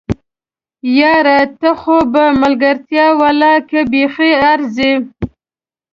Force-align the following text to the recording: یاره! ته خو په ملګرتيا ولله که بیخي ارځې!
یاره! 0.99 1.39
ته 1.59 1.69
خو 1.79 1.95
په 2.13 2.23
ملګرتيا 2.41 3.05
ولله 3.19 3.53
که 3.69 3.79
بیخي 3.91 4.31
ارځې! 4.53 4.93